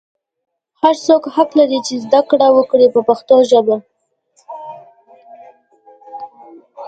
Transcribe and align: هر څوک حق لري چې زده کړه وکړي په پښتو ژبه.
هر 0.81 0.95
څوک 1.05 1.23
حق 1.35 1.49
لري 1.59 1.79
چې 1.87 1.93
زده 2.05 2.21
کړه 2.29 2.47
وکړي 2.57 2.87
په 2.95 2.99
پښتو 3.07 3.35
ژبه. 3.49 3.75